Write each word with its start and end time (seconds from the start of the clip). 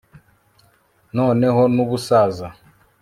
noneho 1.17 1.61
n'ubusaza 1.75 2.47